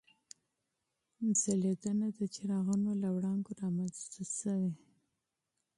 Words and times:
ځلېدنه 1.41 2.07
د 2.17 2.19
څراغونو 2.33 2.91
له 3.01 3.09
وړانګو 3.15 3.51
رامنځته 3.61 4.21
شوې. 4.37 4.71